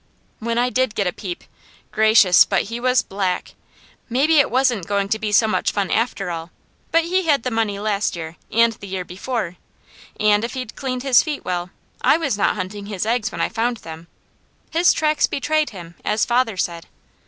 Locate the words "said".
16.57-16.87